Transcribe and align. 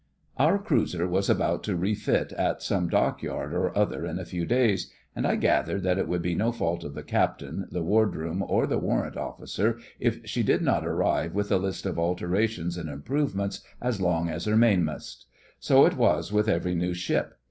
Our 0.37 0.57
cruiser 0.57 1.05
was 1.07 1.29
about 1.29 1.63
to 1.65 1.75
refit 1.75 2.31
at 2.33 2.63
some 2.63 2.89
Dockyard 2.89 3.53
or 3.53 3.77
other 3.77 4.03
in 4.03 4.17
a 4.17 4.25
few 4.25 4.47
days, 4.47 4.91
and 5.15 5.27
I 5.27 5.35
gathered 5.35 5.83
that 5.83 5.99
it 5.99 6.07
would 6.07 6.23
be 6.23 6.33
no 6.33 6.51
fault 6.51 6.83
of 6.83 6.95
the 6.95 7.03
Captain, 7.03 7.67
the 7.69 7.83
Ward 7.83 8.15
room 8.15 8.43
or 8.47 8.65
the 8.65 8.79
warrant 8.79 9.15
officers 9.15 9.79
if 9.99 10.25
she 10.25 10.41
did 10.41 10.63
not 10.63 10.87
arrive 10.87 11.35
with 11.35 11.51
a 11.51 11.57
list 11.59 11.85
of 11.85 11.99
alterations 11.99 12.77
and 12.77 12.89
improvements 12.89 13.61
as 13.79 14.01
long 14.01 14.27
as 14.27 14.45
her 14.45 14.57
mainmast. 14.57 15.27
So 15.59 15.85
it 15.85 15.93
is 16.01 16.33
with 16.33 16.49
every 16.49 16.73
new 16.73 16.95
ship. 16.95 17.35